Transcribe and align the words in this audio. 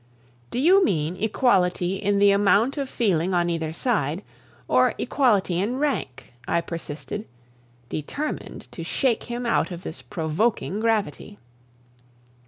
"Do 0.49 0.57
you 0.57 0.83
mean 0.83 1.15
equality 1.17 1.97
in 1.97 2.17
the 2.17 2.31
amount 2.31 2.75
of 2.75 2.89
feeling 2.89 3.35
on 3.35 3.51
either 3.51 3.71
side, 3.71 4.23
or 4.67 4.95
equality 4.97 5.59
in 5.59 5.77
rank?" 5.77 6.33
I 6.47 6.59
persisted, 6.59 7.27
determined 7.87 8.67
to 8.71 8.83
shake 8.83 9.25
him 9.25 9.45
out 9.45 9.69
of 9.69 9.83
this 9.83 10.01
provoking 10.01 10.79
gravity. 10.79 11.37